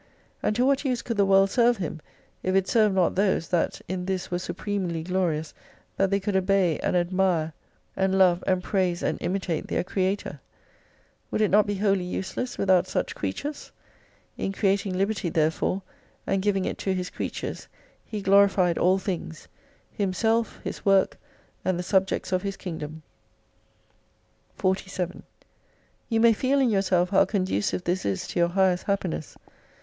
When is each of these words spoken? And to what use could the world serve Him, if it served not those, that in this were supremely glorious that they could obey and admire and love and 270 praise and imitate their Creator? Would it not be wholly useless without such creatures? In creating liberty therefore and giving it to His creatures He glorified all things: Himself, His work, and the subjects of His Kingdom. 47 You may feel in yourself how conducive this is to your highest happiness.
And 0.41 0.55
to 0.55 0.65
what 0.65 0.83
use 0.83 1.03
could 1.03 1.17
the 1.17 1.27
world 1.27 1.51
serve 1.51 1.77
Him, 1.77 2.01
if 2.41 2.55
it 2.55 2.67
served 2.67 2.95
not 2.95 3.13
those, 3.13 3.49
that 3.49 3.79
in 3.87 4.03
this 4.07 4.31
were 4.31 4.39
supremely 4.39 5.03
glorious 5.03 5.53
that 5.95 6.09
they 6.09 6.19
could 6.19 6.35
obey 6.35 6.79
and 6.79 6.95
admire 6.97 7.53
and 7.95 8.17
love 8.17 8.43
and 8.47 8.63
270 8.63 8.67
praise 8.67 9.03
and 9.03 9.21
imitate 9.21 9.67
their 9.67 9.83
Creator? 9.83 10.39
Would 11.29 11.41
it 11.41 11.51
not 11.51 11.67
be 11.67 11.75
wholly 11.75 12.03
useless 12.03 12.57
without 12.57 12.87
such 12.87 13.13
creatures? 13.13 13.71
In 14.39 14.51
creating 14.53 14.97
liberty 14.97 15.29
therefore 15.29 15.83
and 16.25 16.41
giving 16.41 16.65
it 16.65 16.79
to 16.79 16.95
His 16.95 17.11
creatures 17.11 17.67
He 18.03 18.23
glorified 18.23 18.79
all 18.79 18.97
things: 18.97 19.47
Himself, 19.91 20.59
His 20.63 20.83
work, 20.83 21.15
and 21.63 21.77
the 21.77 21.83
subjects 21.83 22.31
of 22.31 22.41
His 22.41 22.57
Kingdom. 22.57 23.03
47 24.55 25.21
You 26.09 26.19
may 26.19 26.33
feel 26.33 26.59
in 26.59 26.71
yourself 26.71 27.11
how 27.11 27.23
conducive 27.25 27.83
this 27.83 28.03
is 28.03 28.25
to 28.29 28.39
your 28.39 28.49
highest 28.49 28.85
happiness. 28.85 29.37